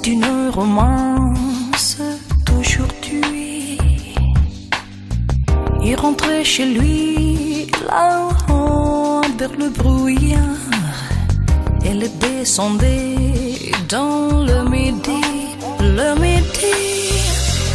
[0.00, 1.98] C'est une romance
[2.46, 3.78] d'aujourd'hui.
[5.82, 10.70] Il rentrait chez lui là-haut vers le brouillard.
[11.84, 15.24] Elle descendait dans le midi,
[15.80, 16.78] le midi.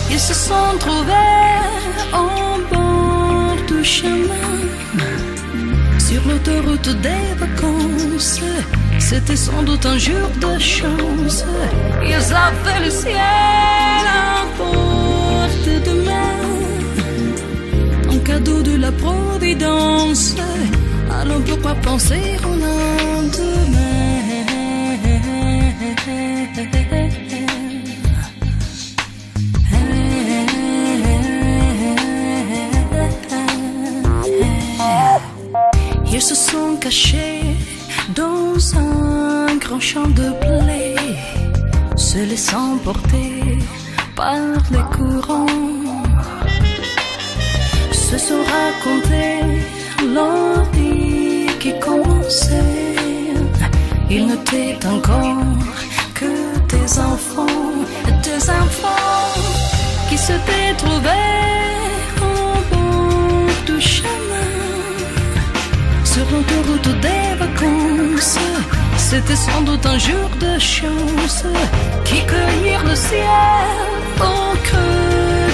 [0.10, 1.60] Ils se sont trouvés
[2.14, 4.50] au bord du chemin
[6.00, 8.40] sur l'autoroute des vacances.
[9.14, 11.46] C'était sans doute un jour de chance.
[12.04, 16.42] Ils avaient le ciel à portée de main,
[18.12, 20.34] un cadeau de la providence.
[21.12, 23.84] Alors pourquoi penser au lendemain?
[36.12, 37.42] Ils se sont cachés
[38.16, 39.03] dans un
[39.74, 40.96] grand champ de blé,
[41.96, 43.58] se laissant porter
[44.16, 44.36] par
[44.72, 45.48] les courants.
[47.92, 49.40] Se sont racontés
[50.14, 52.96] leur vie qui commençait.
[54.12, 55.58] Ils n'étaient encore
[56.14, 56.34] que
[56.74, 57.74] des enfants,
[58.28, 59.34] des enfants
[60.08, 61.42] qui s'étaient trouvés
[62.28, 62.36] au
[62.72, 64.52] bord du chemin
[66.12, 68.38] sur l'autoroute des vacances.
[69.16, 71.44] C'était sans doute un jour de chance
[72.04, 73.68] qui cueillirent le ciel
[74.20, 75.50] au creux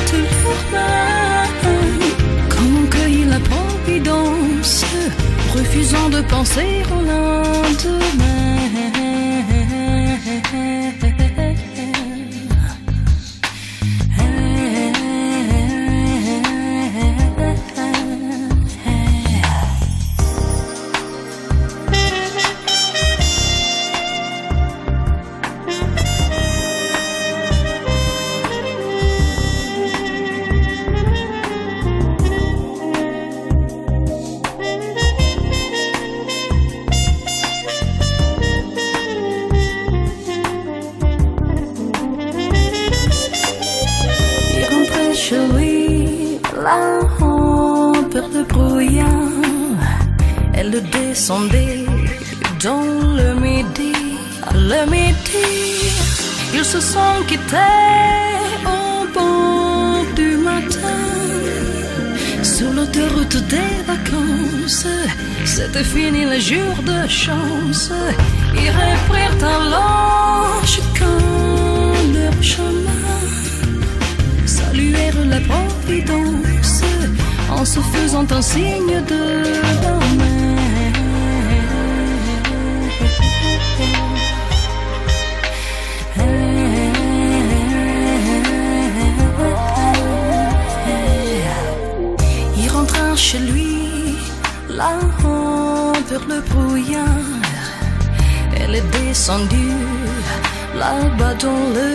[0.47, 1.49] leurs mains.
[2.47, 2.87] Comme
[3.29, 4.85] la providence,
[5.53, 8.98] refusant de penser au lendemain.
[65.59, 67.91] C'était fini le jour de chance.
[68.53, 71.19] Ils reprirent alors chacun
[72.13, 73.19] leur chemin
[74.45, 76.81] saluèrent la providence
[77.51, 79.21] en se faisant un signe de
[80.17, 80.38] main.
[96.27, 97.05] Le brouillard.
[98.59, 99.77] Elle est descendue
[100.75, 101.89] là-bas dans le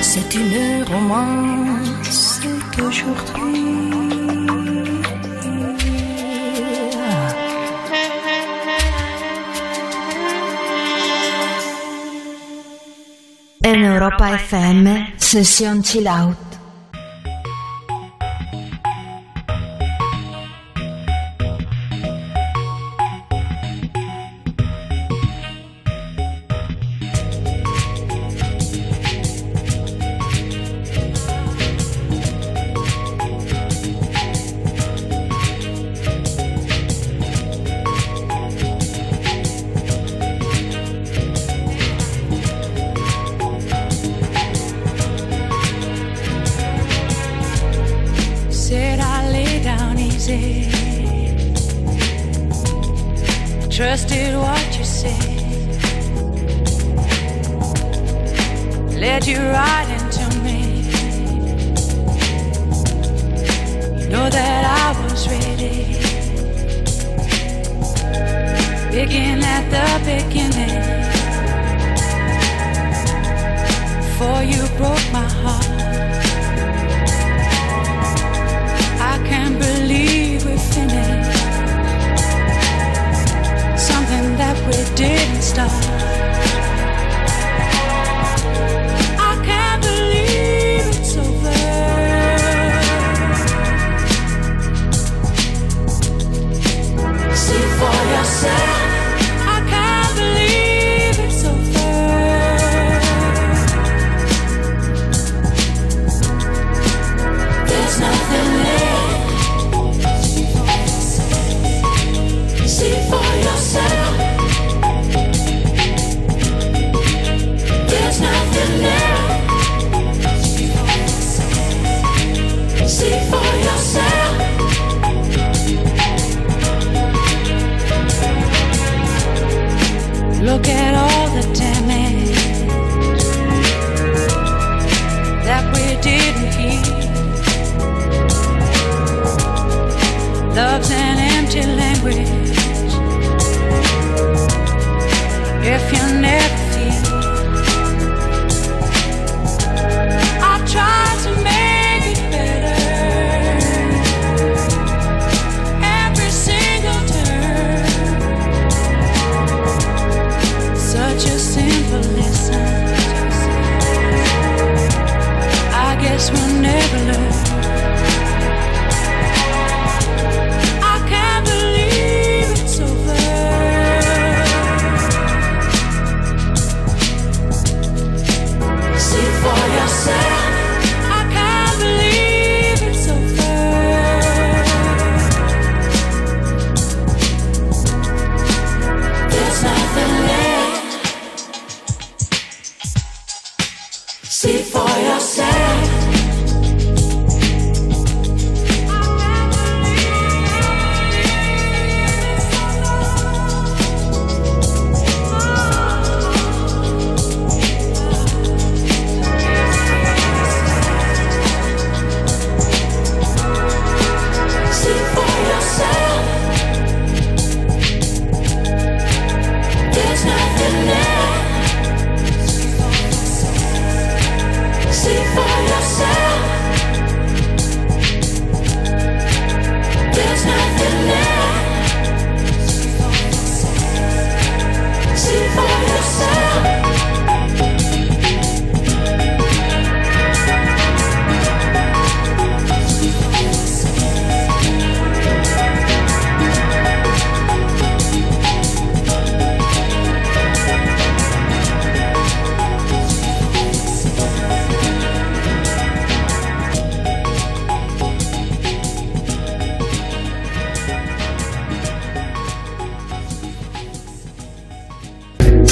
[0.00, 2.40] C'est une romance
[2.76, 3.97] d'aujourd'hui.
[13.88, 16.47] Europa FM, sesión chill out.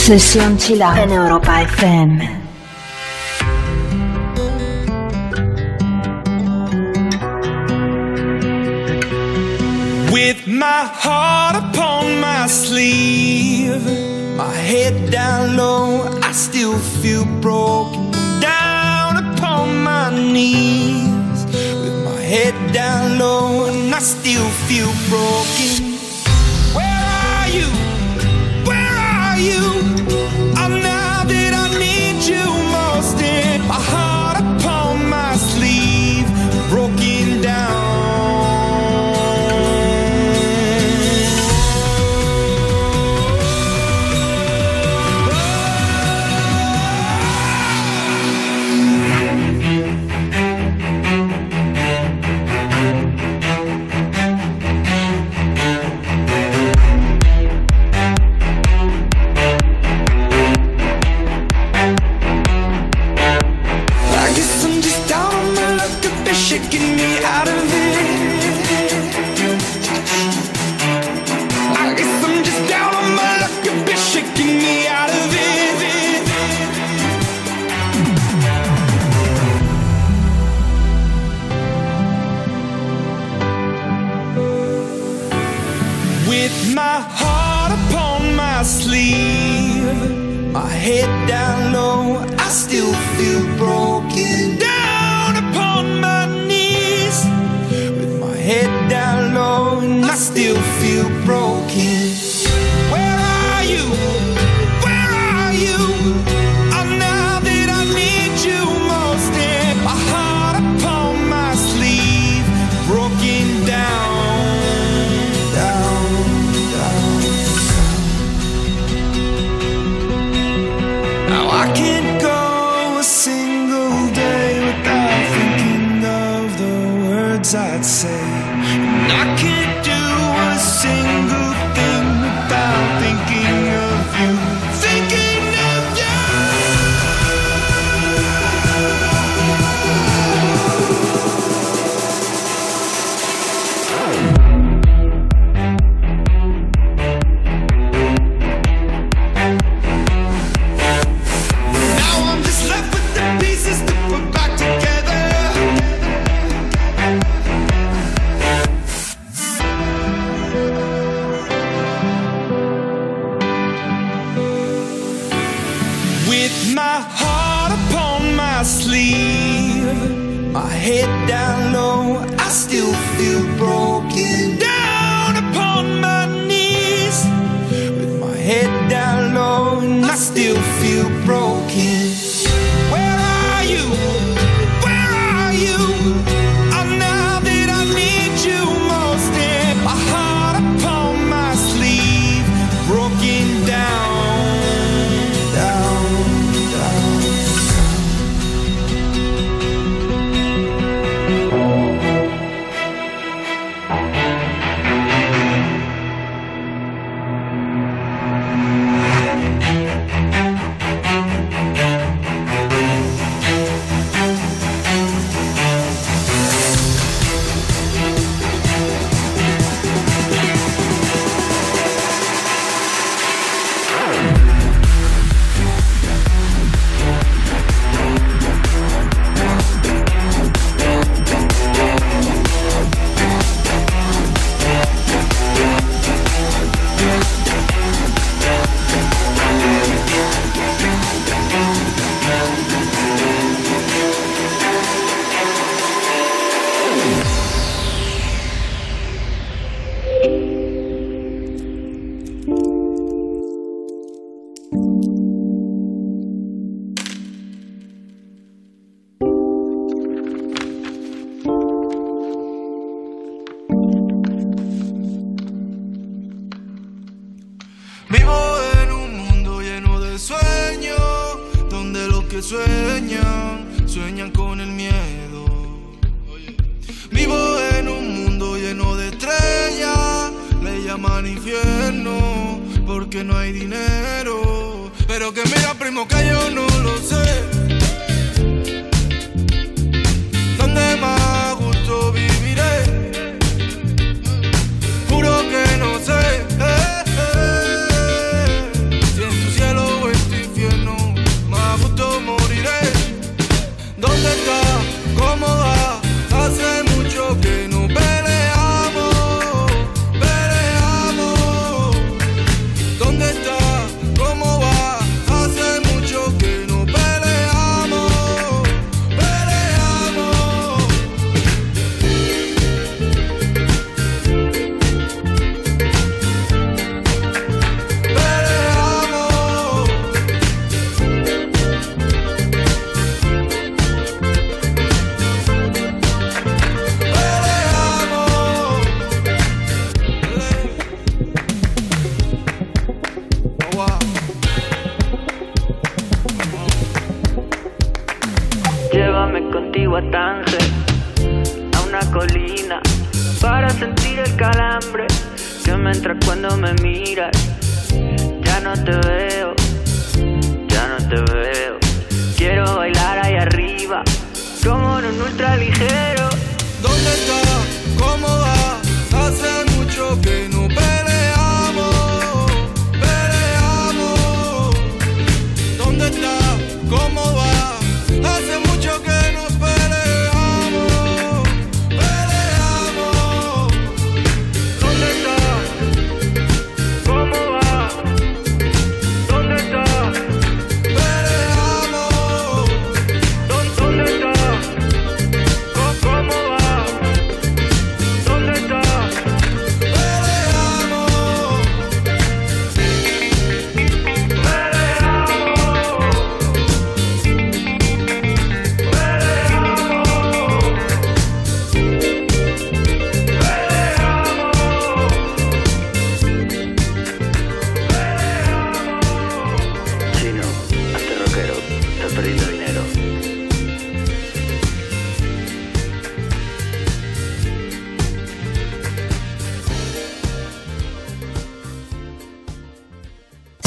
[0.07, 2.46] Sesión Chill Out en Europa FM.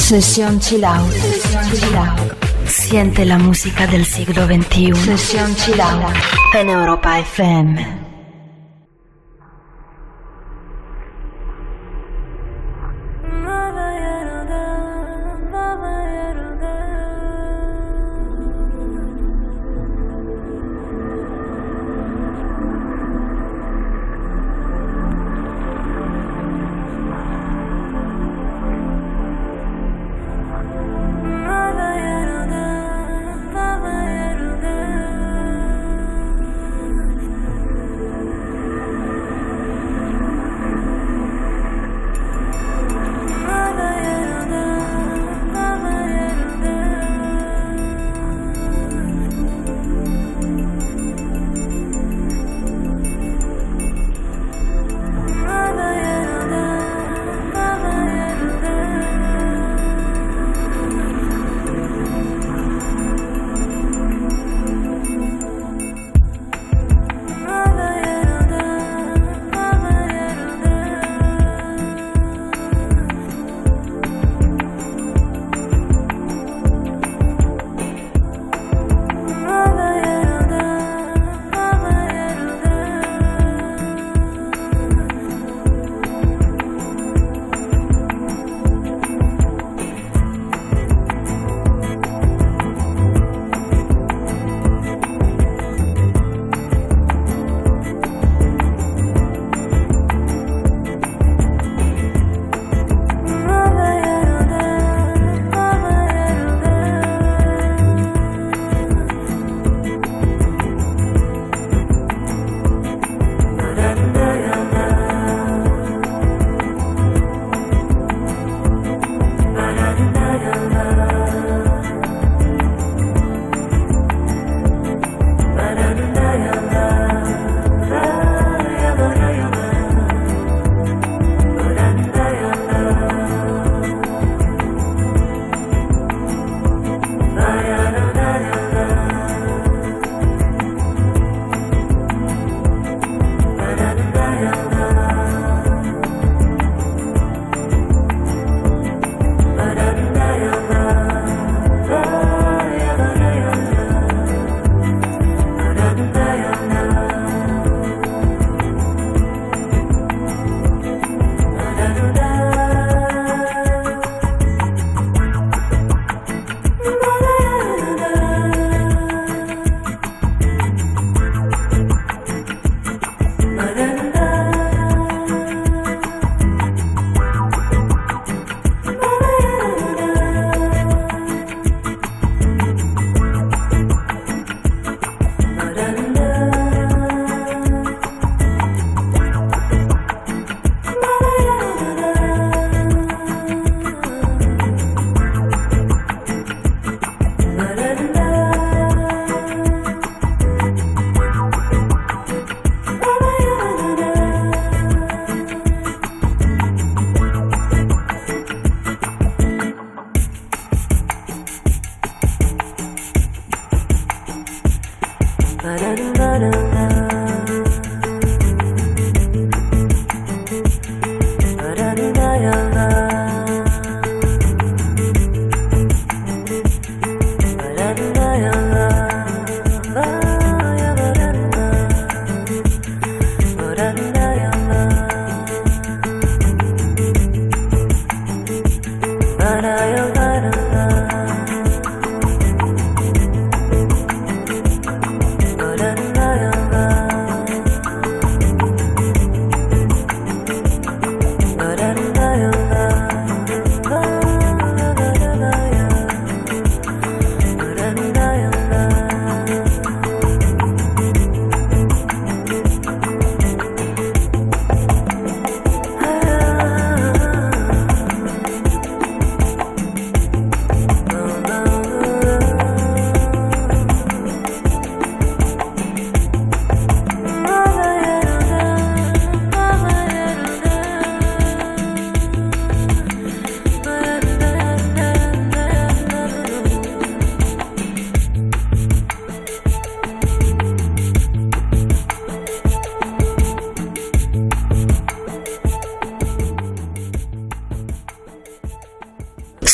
[0.09, 0.83] Sesión Chill
[2.65, 4.95] Siente la música del siglo XXI.
[4.95, 6.15] Sesión Chill Out.
[6.55, 8.08] En Europa FM.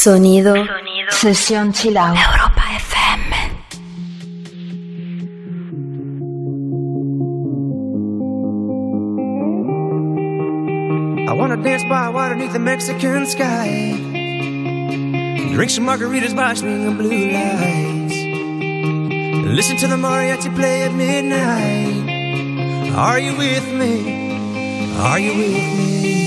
[0.06, 1.10] Sonido, Sonido.
[1.10, 2.16] Sesión Chill Out.
[2.16, 3.34] Europa FM.
[11.28, 13.96] I wanna dance by water beneath the Mexican sky.
[15.56, 18.14] Drink some margaritas by swinging blue lights.
[19.58, 22.94] Listen to the mariachi play at midnight.
[22.96, 24.94] Are you with me?
[25.00, 26.25] Are you with me?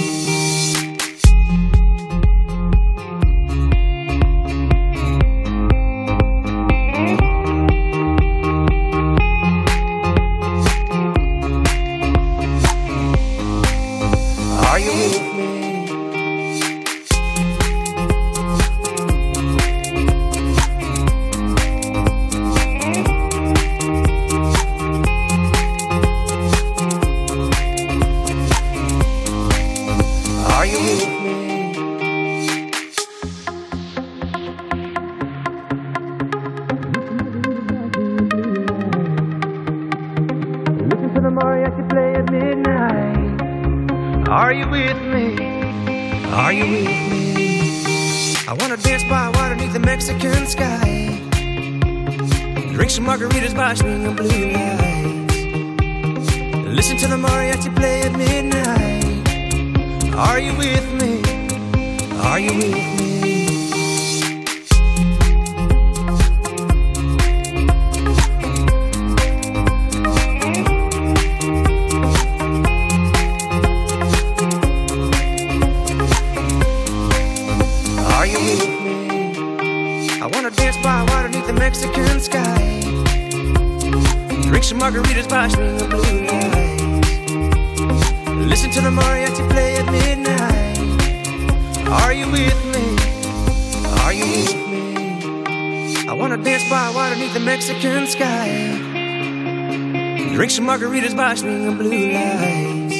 [102.06, 102.96] lights.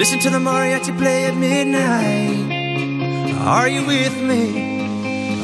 [0.00, 2.50] Listen to the mariachi play at midnight.
[3.56, 4.42] Are you with me?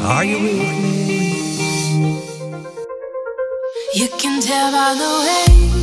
[0.02, 0.96] Are you with me?
[3.94, 5.75] You can tell by the way.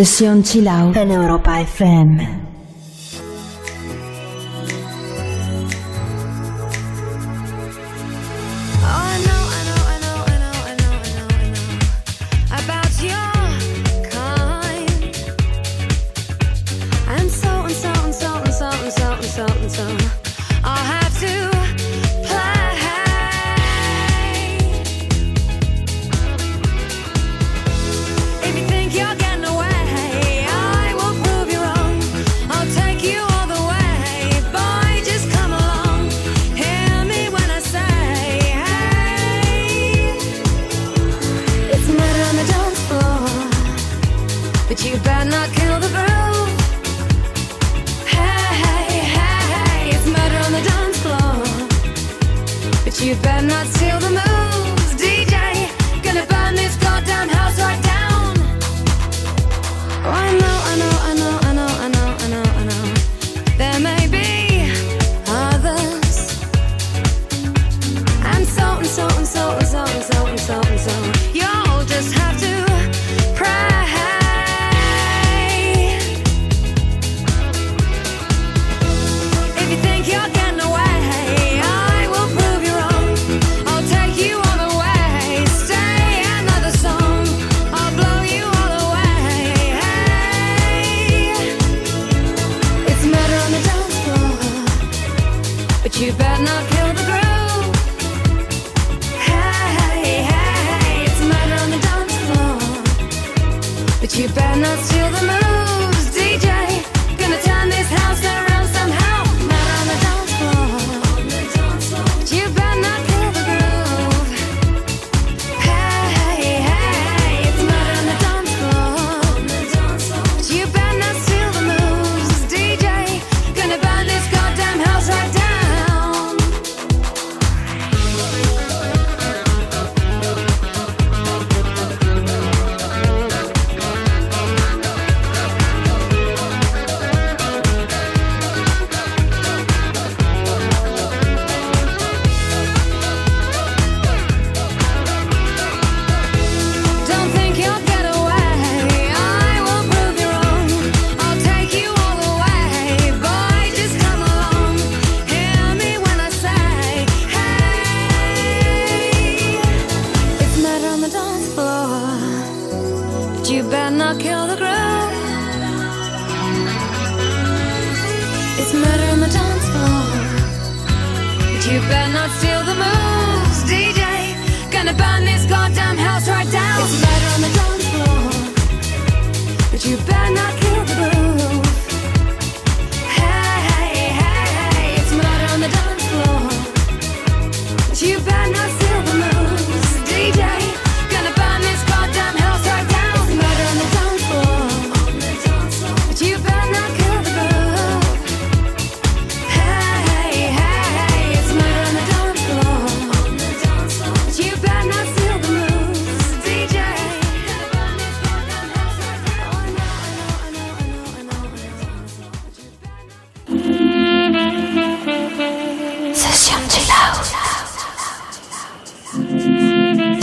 [0.00, 2.39] Sesión Chill Out en Europa FM.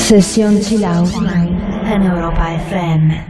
[0.08, 1.10] Sesión Chill Out
[1.92, 3.27] en Europa FM.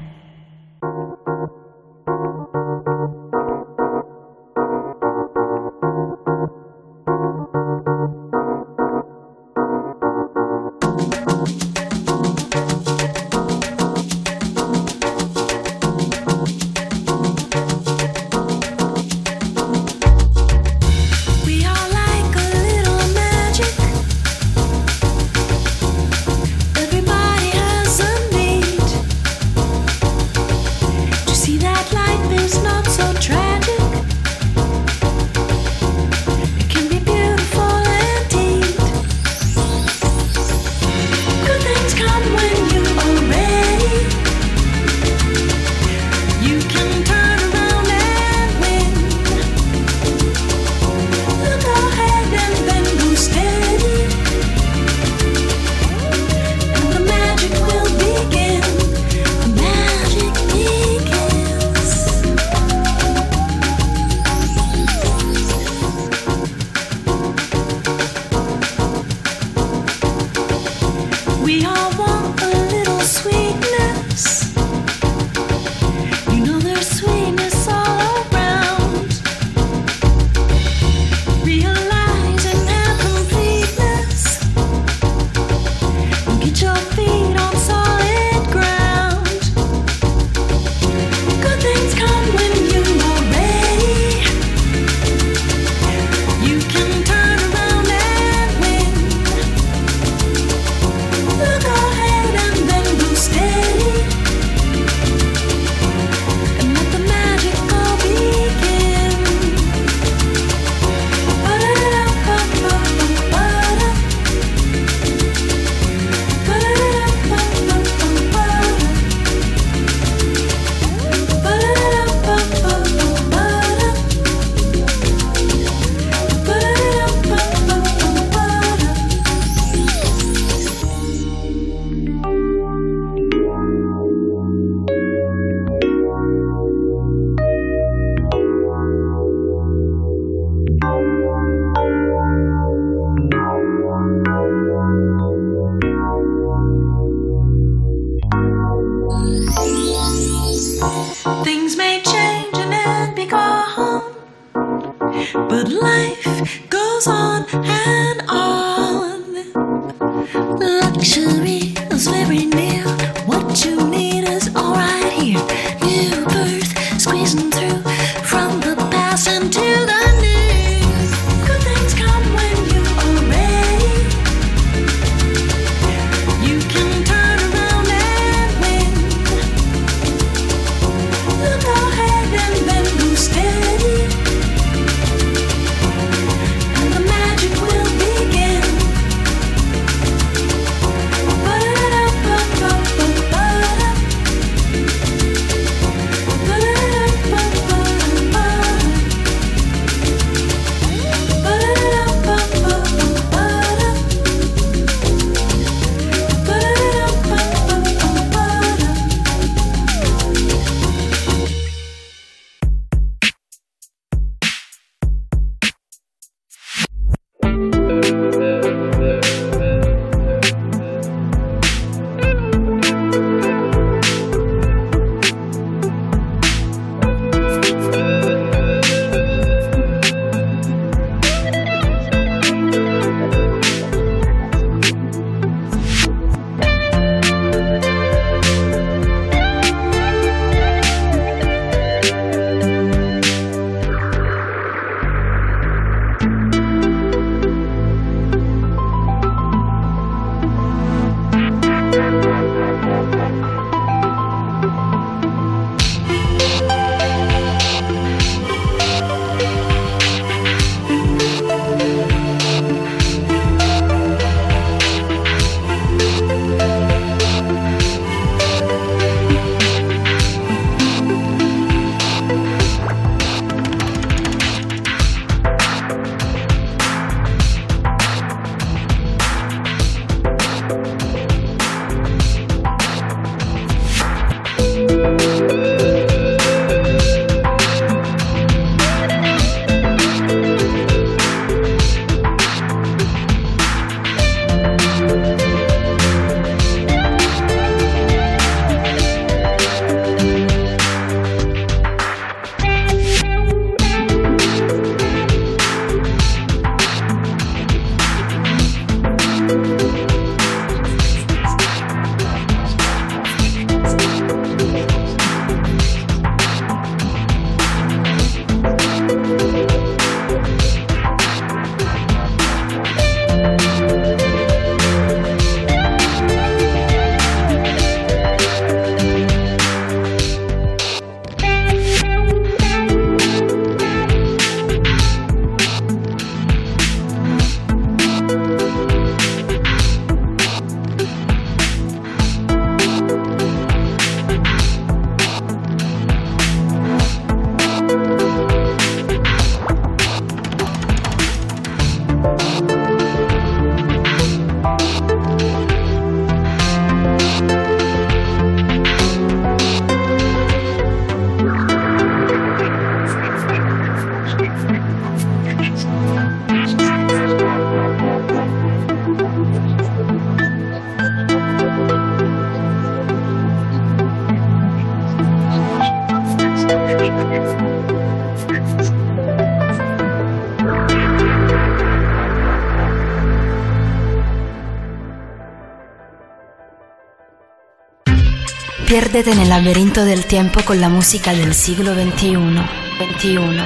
[388.88, 392.38] Piérdete en el laberinto del tiempo con la música del siglo XXI.
[392.38, 392.64] 21,
[392.98, 393.64] 21.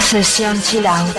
[0.00, 1.14] Sesión Chill Out.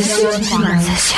[0.00, 1.17] 自信又自信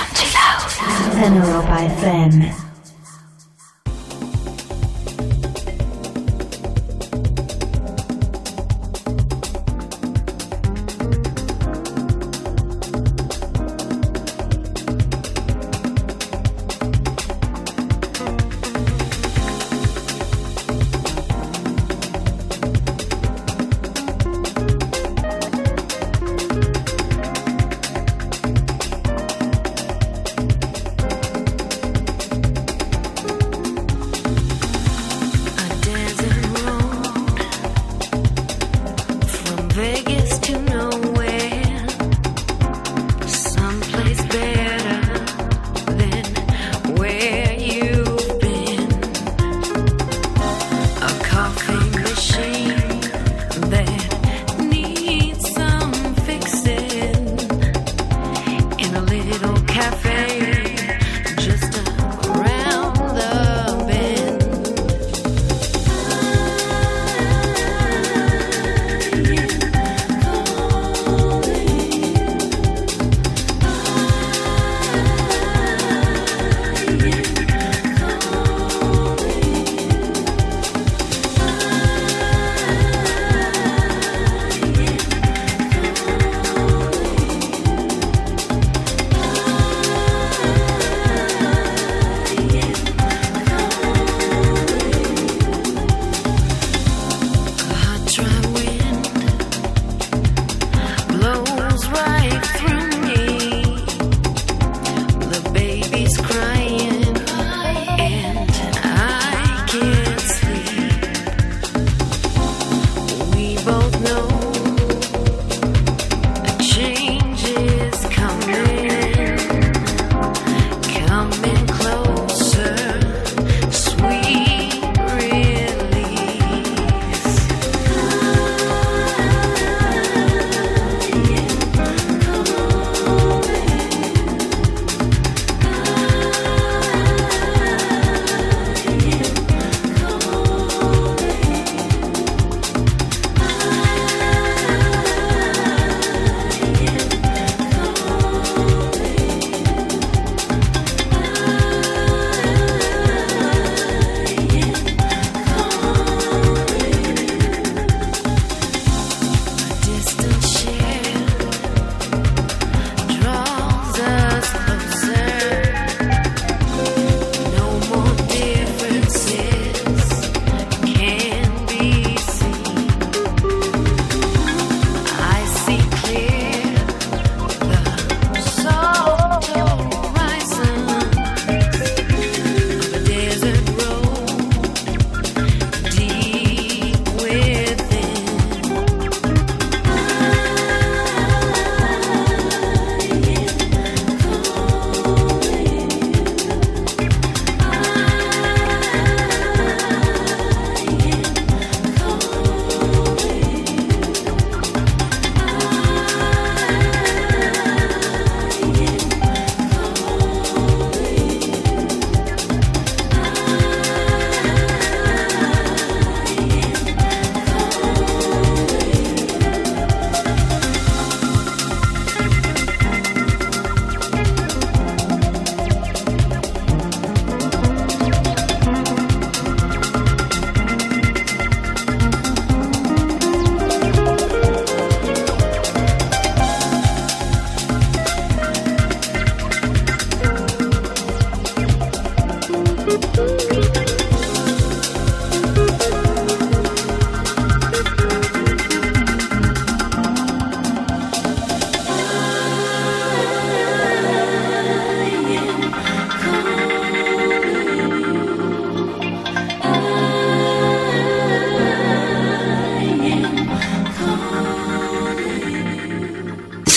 [106.17, 106.70] crying.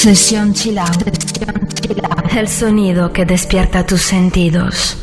[0.03, 0.77] Sesión chill
[2.35, 5.02] El sonido que despierta tus sentidos.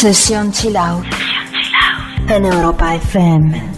[0.00, 1.06] Sesión Chill Out
[2.28, 3.77] en Europa FM.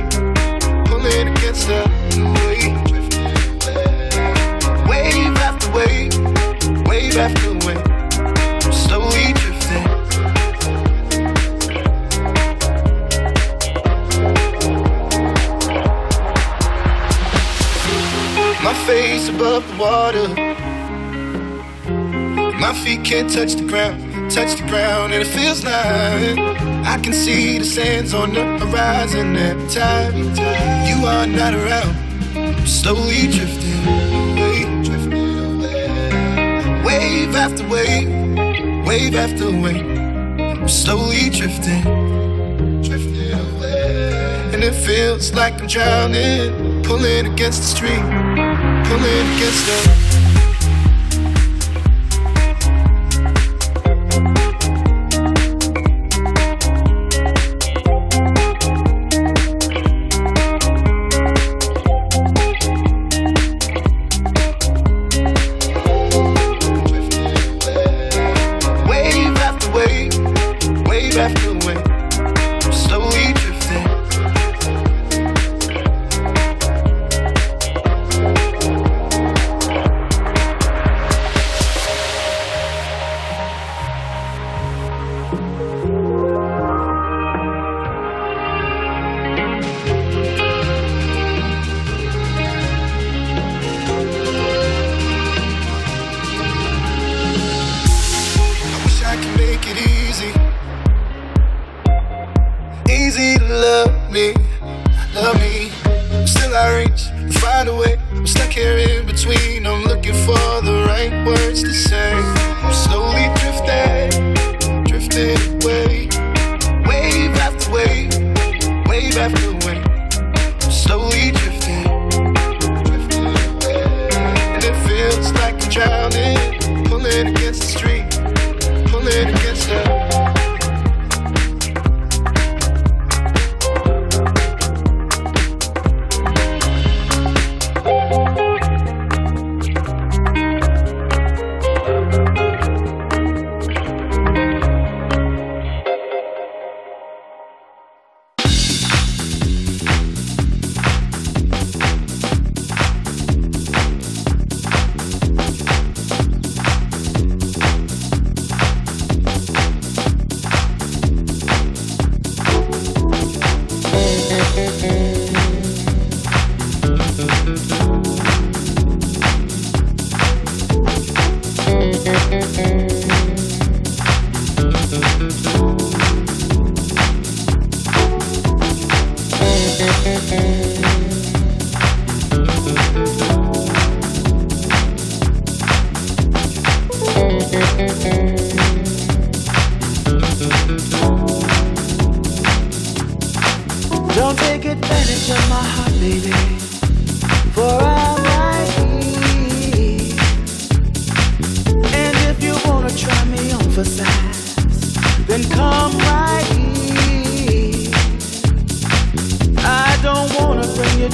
[1.51, 1.83] the
[2.45, 2.79] wave.
[4.87, 6.15] Wave after wave,
[6.87, 9.85] wave after wave, slowly drifting.
[18.63, 20.27] My face above the water.
[22.59, 26.37] My feet can't touch the ground, touch the ground, and it feels like
[26.85, 30.15] I can see the sands on the horizon every time
[30.87, 31.95] you are not around.
[32.35, 36.83] I'm slowly drifting away, drifting away.
[36.85, 38.09] Wave after wave,
[38.85, 39.85] wave after wave.
[40.61, 41.83] I'm slowly drifting,
[42.81, 44.51] drifting away.
[44.53, 48.05] And it feels like I'm drowning, pulling against the stream,
[48.85, 50.10] pulling against the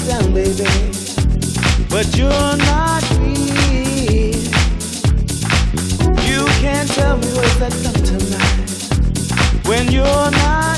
[0.07, 0.63] down, baby.
[1.89, 4.31] But you're not me.
[6.25, 10.76] You can't tell me what's that done tonight when you're not.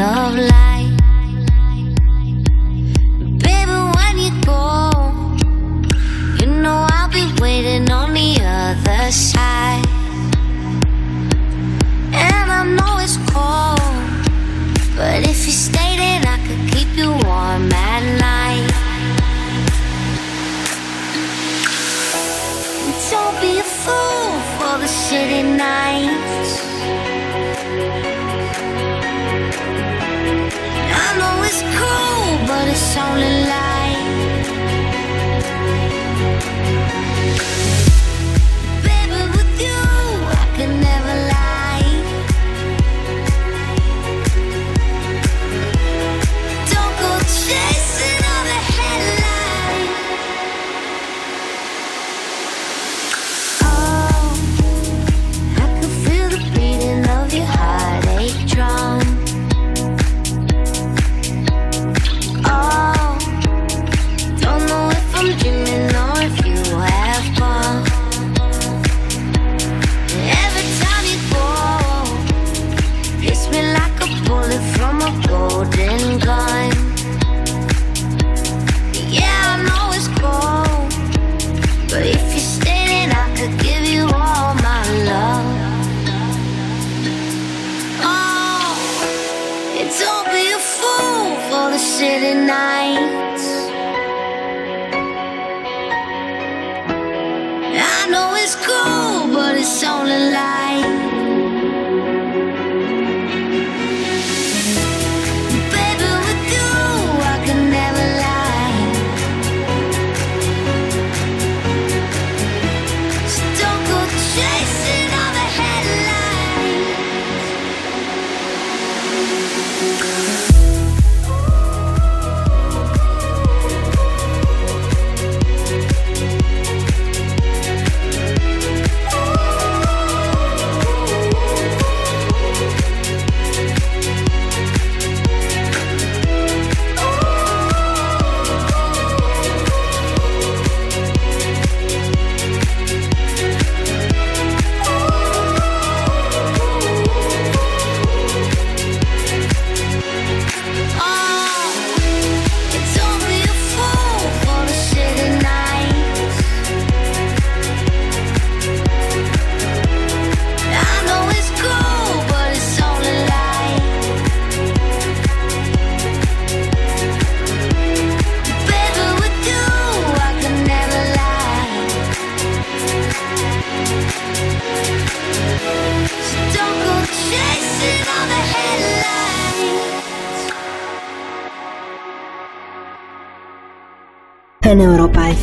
[0.00, 0.77] Of life.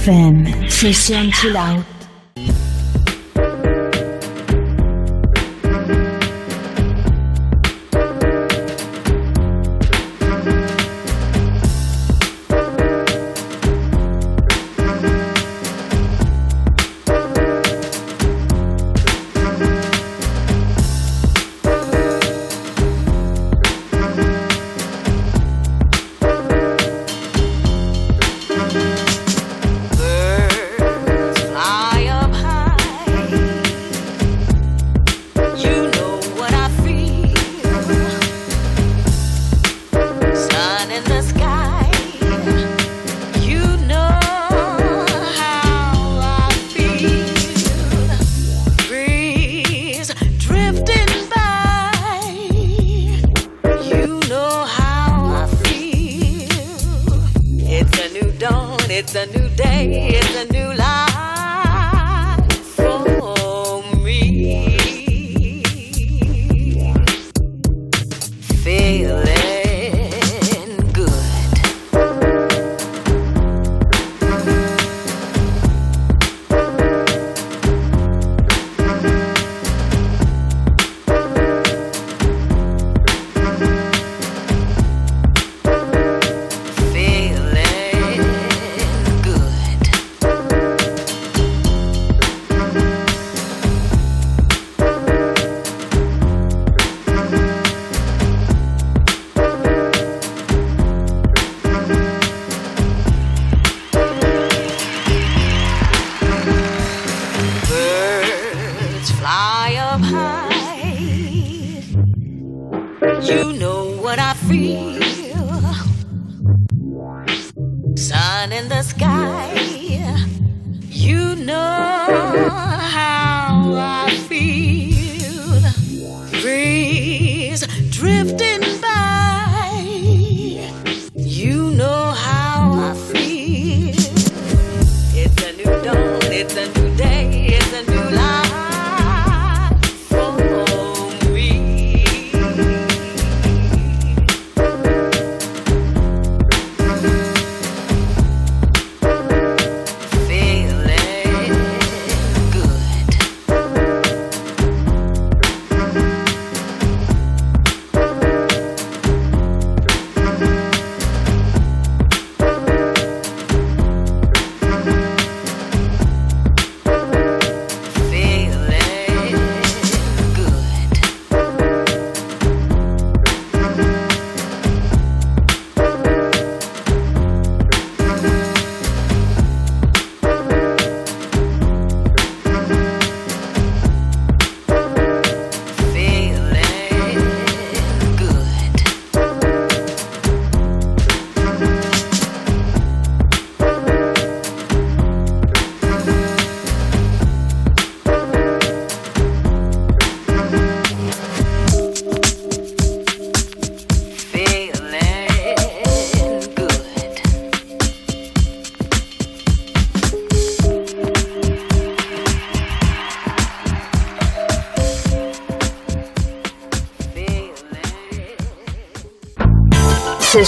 [0.06, 1.95] FM, sesión chill out.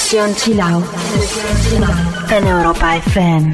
[0.08, 0.86] Sesión Chill Out.
[2.32, 3.52] En Europa FM.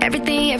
[0.00, 0.50] Everything,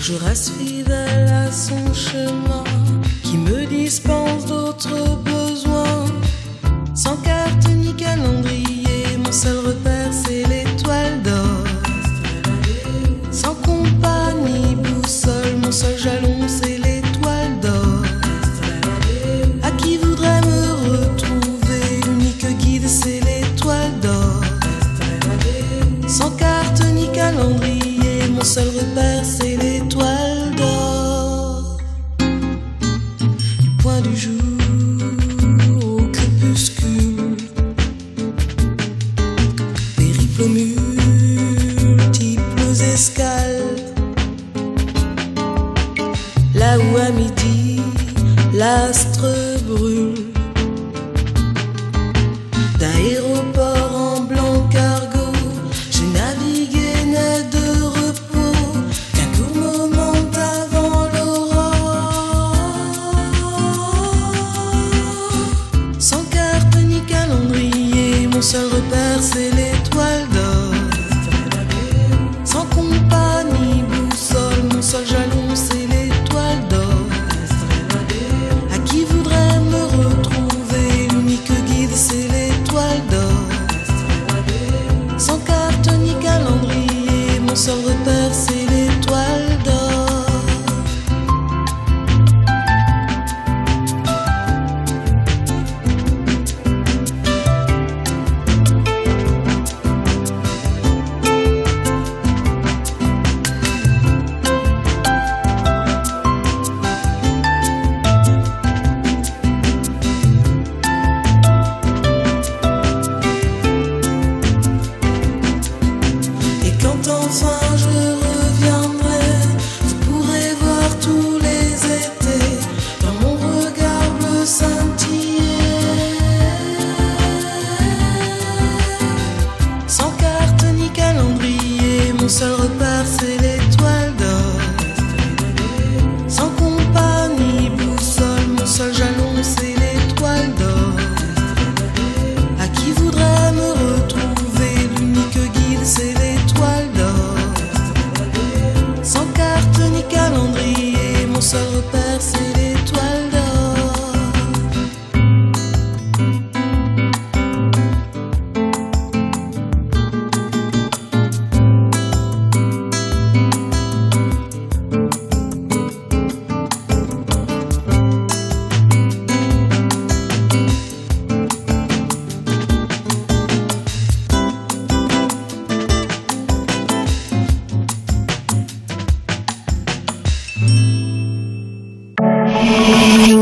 [0.00, 2.64] Je reste fidèle à son chemin
[3.22, 6.06] qui me dispense d'autres besoins.
[6.94, 9.97] Sans carte ni calendrier, mon seul repère.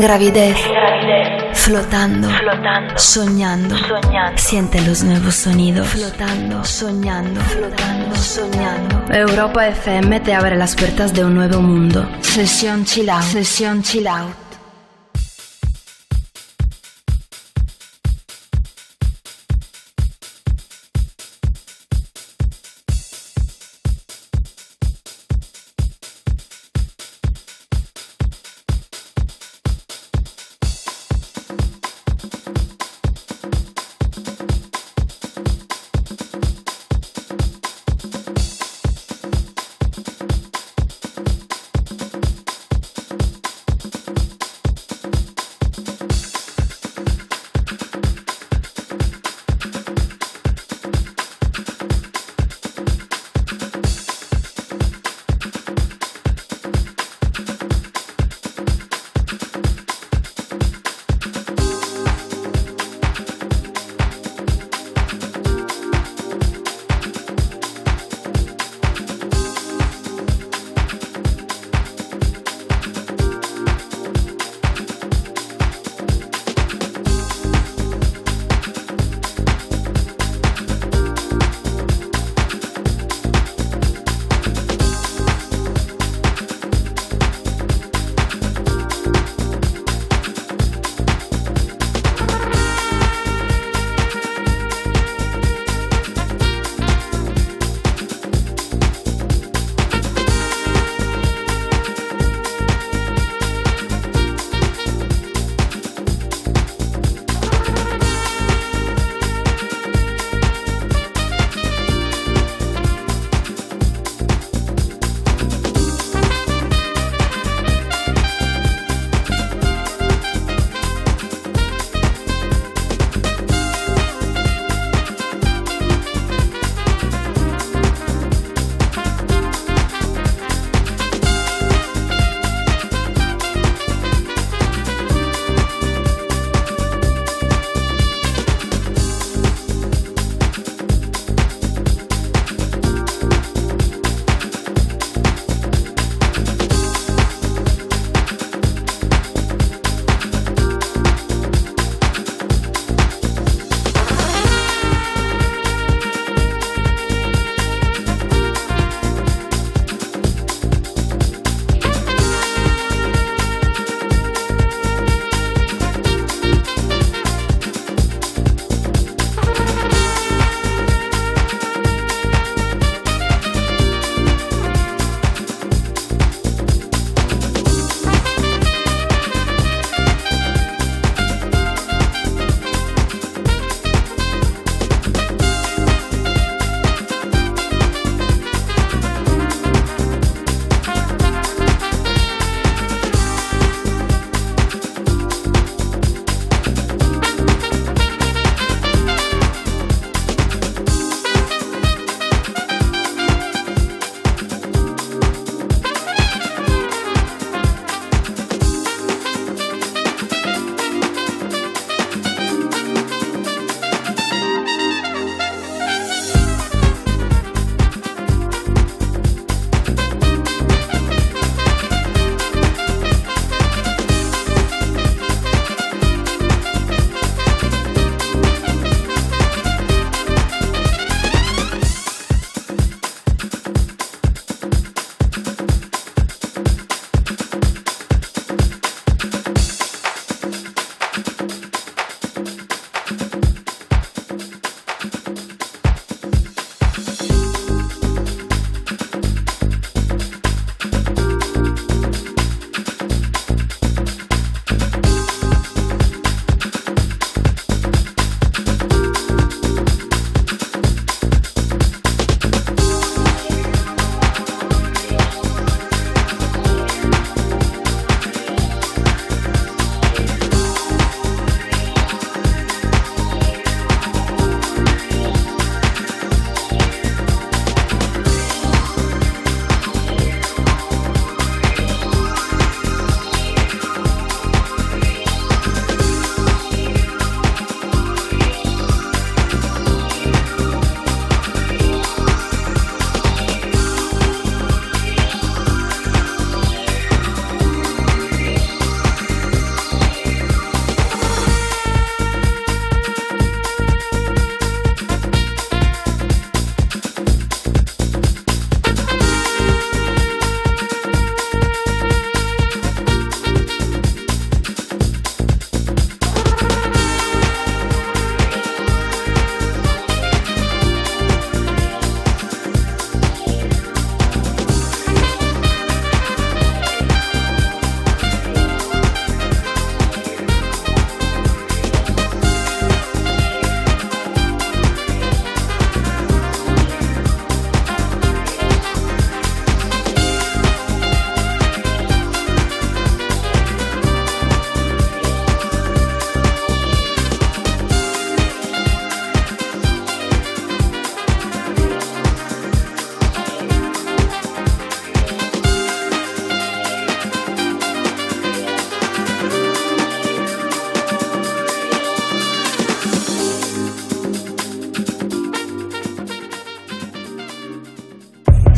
[0.07, 0.55] gravidez,
[1.51, 9.03] flotando, flotando soñando, soñando, siente los nuevos sonidos, flotando, soñando, flotando, soñando.
[9.13, 12.07] Europa FM te abre las puertas de un nuevo mundo.
[12.21, 14.46] Sesión chill out, sesión chill out.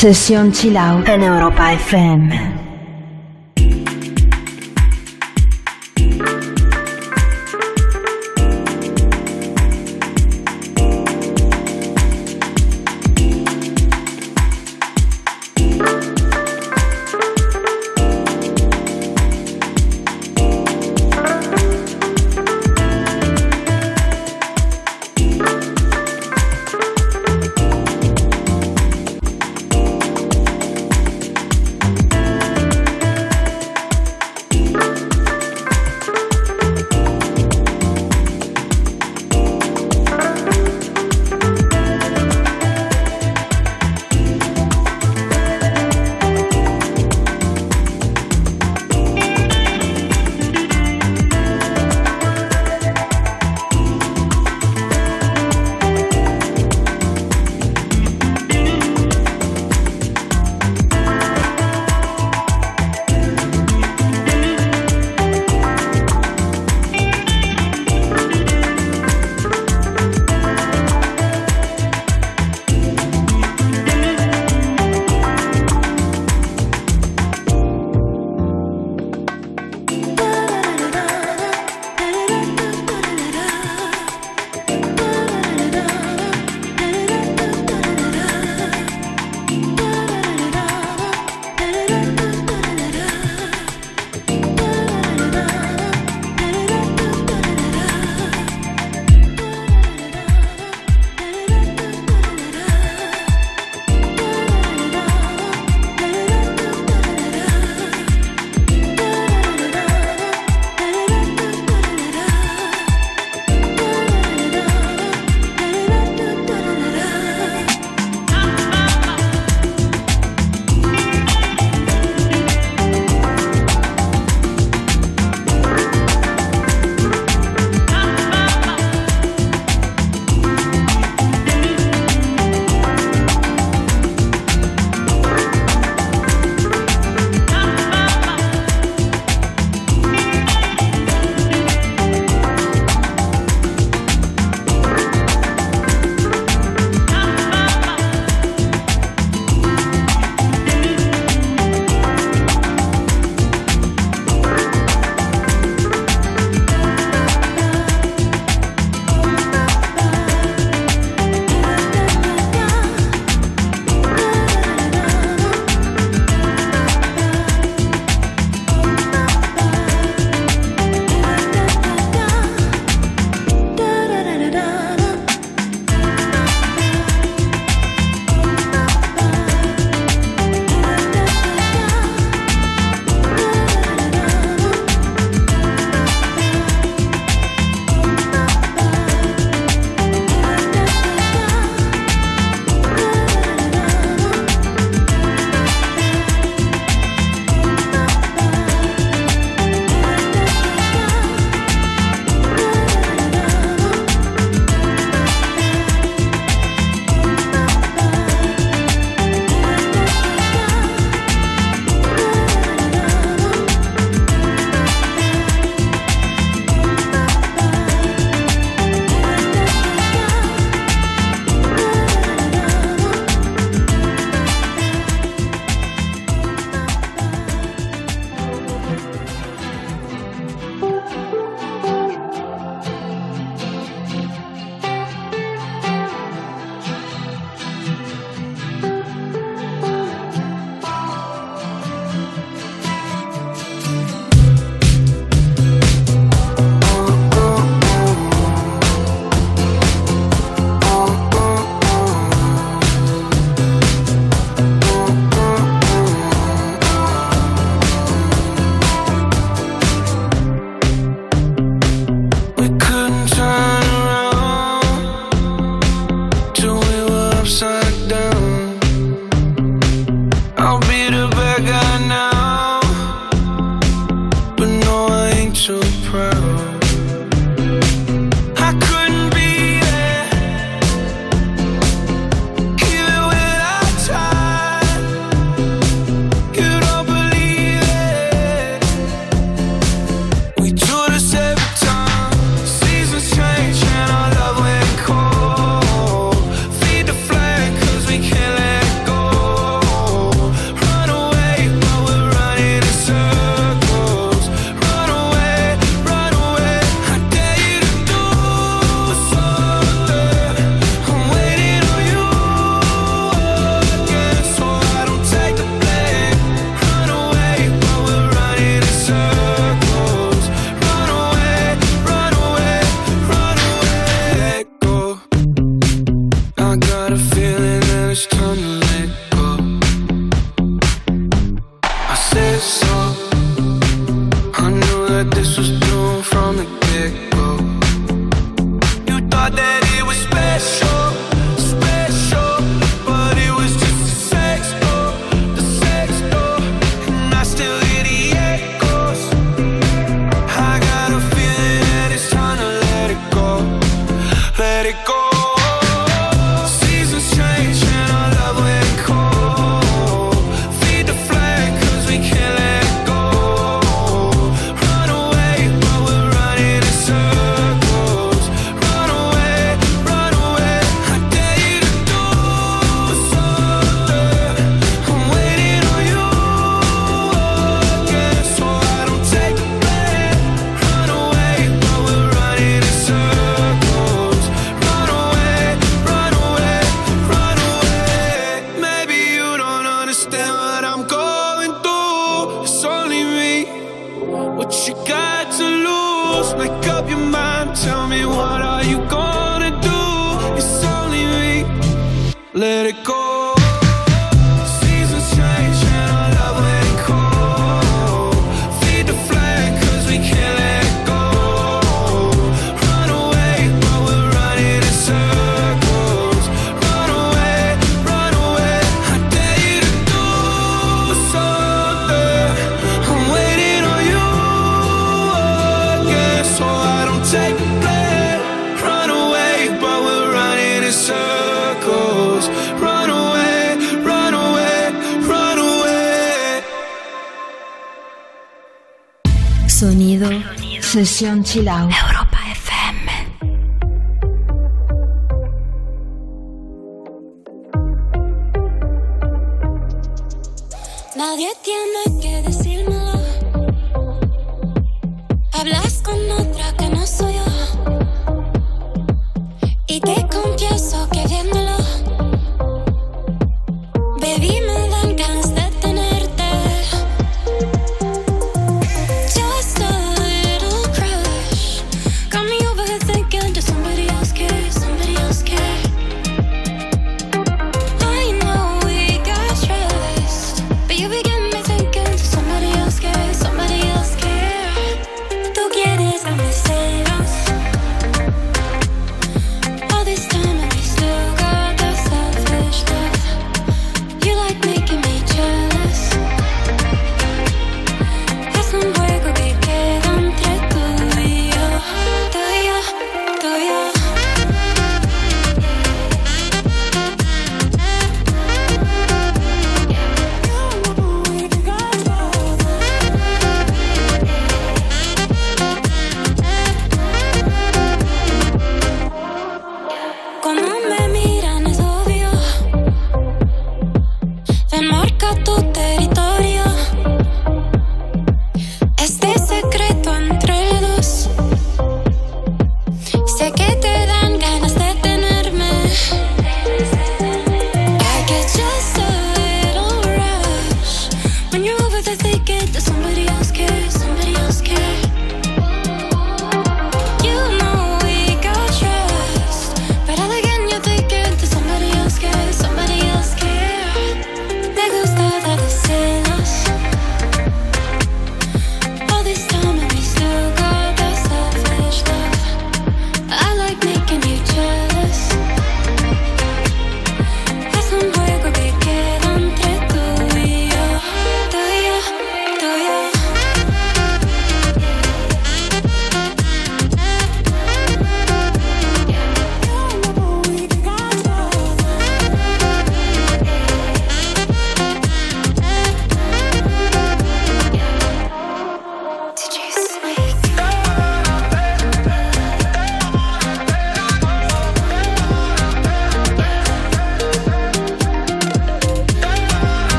[0.00, 2.49] Sesión Chill Out en Europa FM.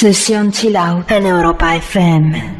[0.00, 2.59] Sesión chill out en Europa FM.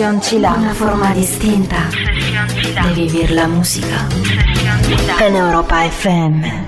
[0.00, 0.54] Sesión Chila.
[0.54, 4.08] Una forma distinta de vivir la música.
[5.20, 6.66] En Europa FM.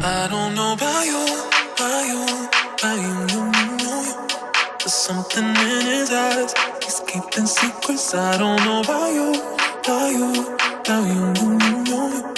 [4.85, 6.53] Something in his eyes,
[6.83, 8.15] he's keeping secrets.
[8.15, 9.33] I don't know about you,
[9.81, 10.33] about you,
[10.81, 12.35] about you, you, you.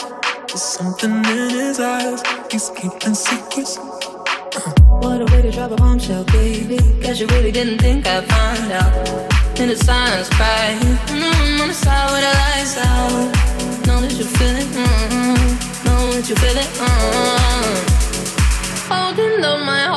[0.46, 2.22] There's something in his eyes,
[2.52, 3.78] he's keeping secrets.
[3.78, 4.70] Uh.
[5.02, 6.78] What a way to drop a bombshell, baby.
[7.02, 9.33] Cause you really didn't think I'd find out.
[9.56, 10.76] In the silence cry.
[11.08, 13.86] And I'm on the side where the lights out.
[13.86, 15.86] Know that you feel it, mm-hmm.
[15.86, 17.84] know that you feel it, mm-hmm.
[18.92, 19.93] holding up my heart.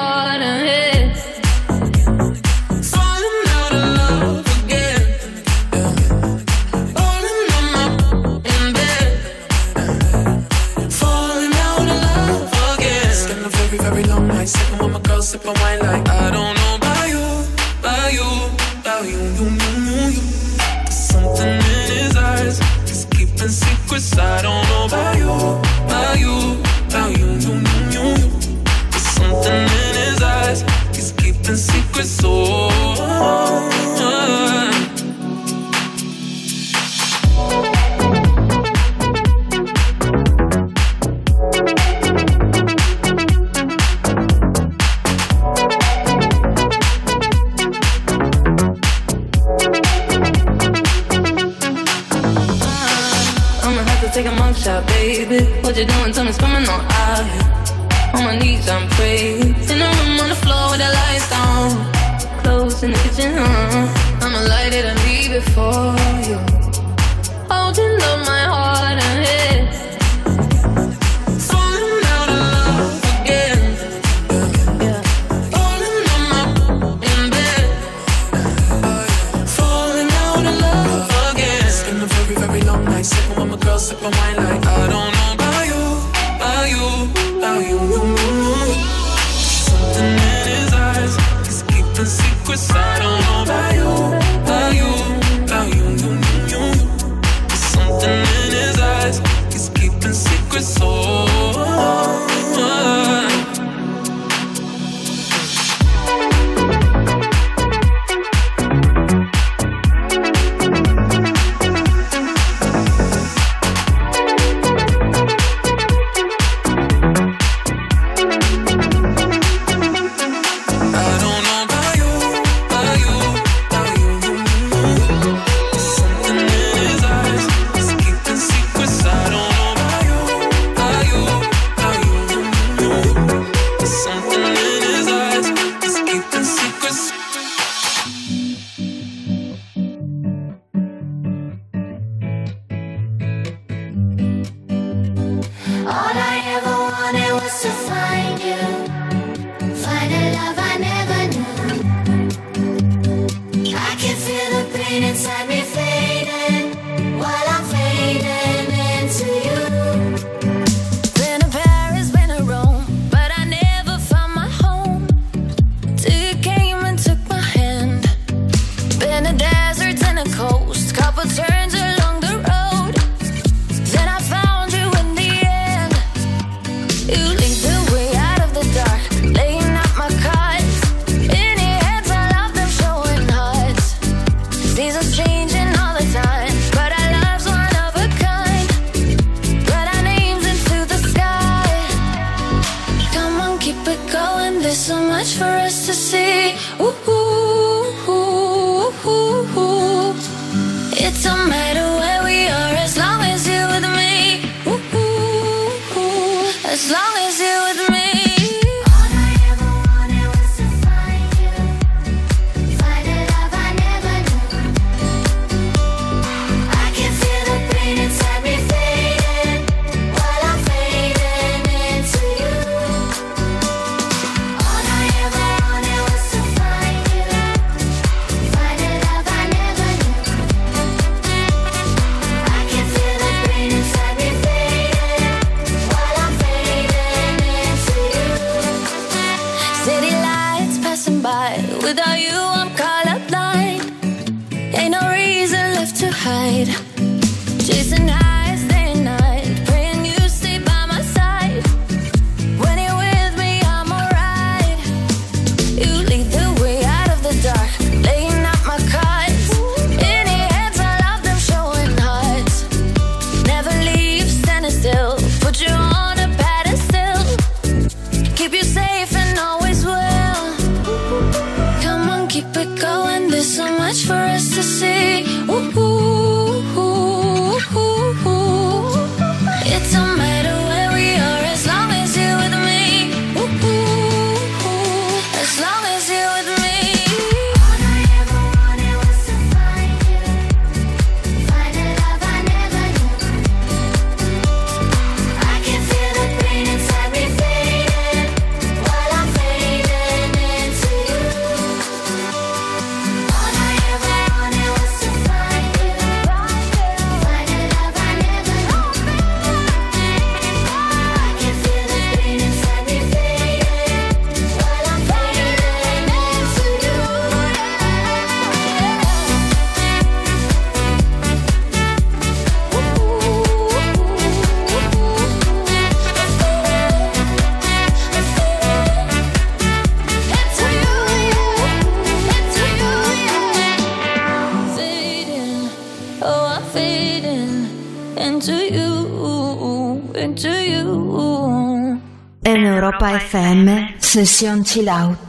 [342.97, 345.26] Europa FM, sesión chill out.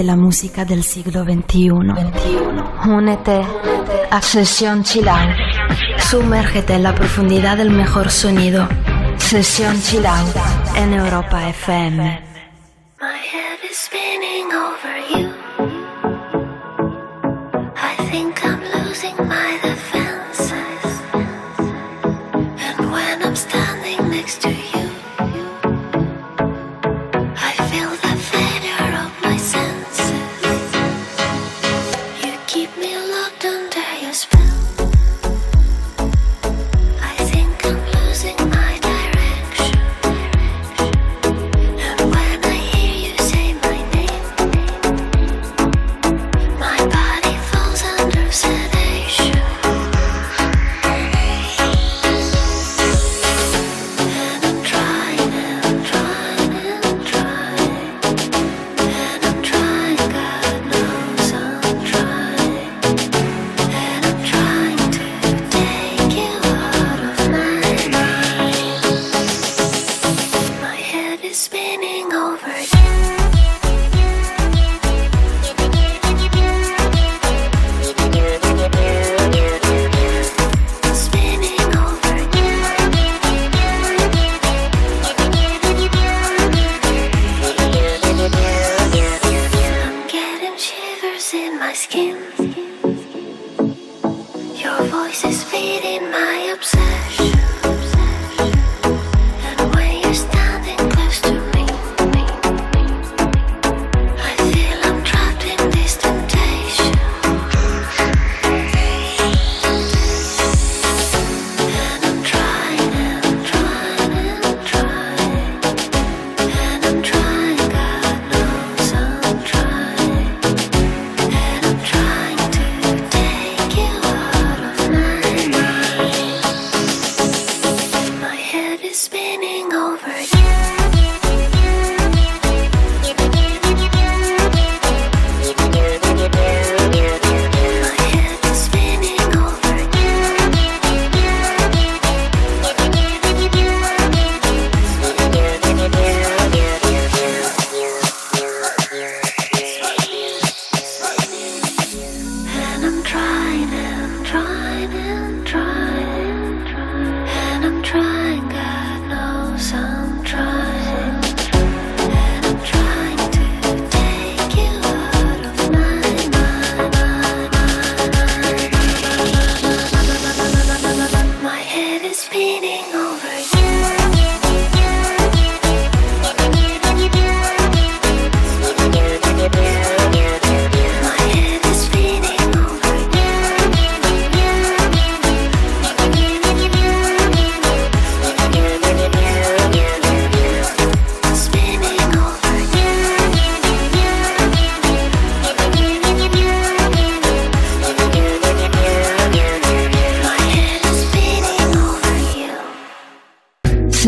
[0.00, 1.68] de la música del siglo XXI.
[2.88, 3.42] Únete
[4.10, 5.28] a Sesión Chilau.
[5.98, 8.66] Sumérgete en la profundidad del mejor sonido.
[9.18, 10.26] Sesión Chilau
[10.74, 12.29] en Europa FM.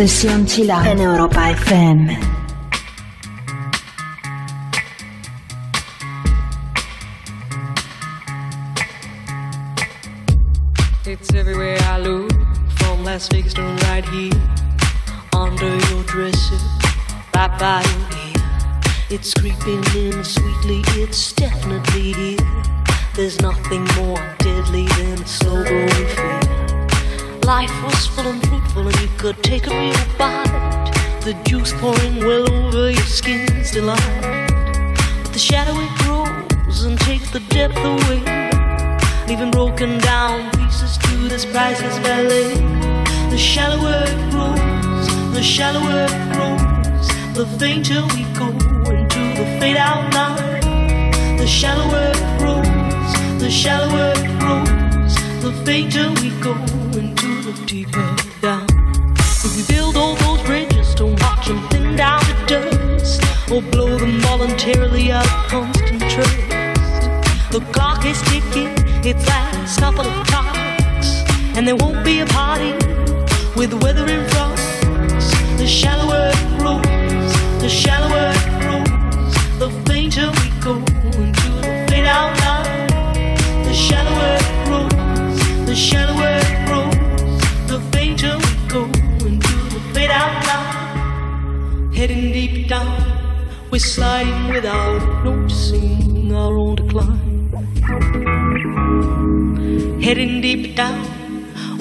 [0.03, 2.32] Sesión Chila en Europa FM.
[55.93, 56.72] till we go.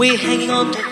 [0.01, 0.71] We're hanging on.
[0.71, 0.90] to